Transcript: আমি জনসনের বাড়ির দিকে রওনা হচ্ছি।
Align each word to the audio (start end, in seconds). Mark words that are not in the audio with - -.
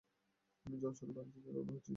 আমি 0.65 0.77
জনসনের 0.83 1.13
বাড়ির 1.17 1.33
দিকে 1.35 1.49
রওনা 1.51 1.71
হচ্ছি। 1.75 1.89